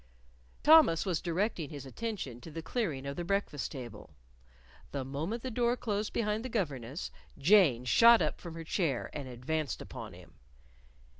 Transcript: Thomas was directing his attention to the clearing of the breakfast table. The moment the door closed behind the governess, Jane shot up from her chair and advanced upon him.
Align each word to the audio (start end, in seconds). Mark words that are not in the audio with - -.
Thomas 0.63 1.05
was 1.05 1.21
directing 1.21 1.69
his 1.69 1.85
attention 1.85 2.41
to 2.41 2.49
the 2.49 2.63
clearing 2.63 3.05
of 3.05 3.15
the 3.17 3.23
breakfast 3.23 3.71
table. 3.71 4.15
The 4.89 5.05
moment 5.05 5.43
the 5.43 5.51
door 5.51 5.77
closed 5.77 6.11
behind 6.11 6.43
the 6.43 6.49
governess, 6.49 7.11
Jane 7.37 7.85
shot 7.85 8.19
up 8.19 8.41
from 8.41 8.55
her 8.55 8.63
chair 8.63 9.11
and 9.13 9.27
advanced 9.27 9.79
upon 9.79 10.13
him. 10.13 10.33